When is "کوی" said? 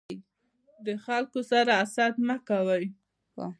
2.47-2.83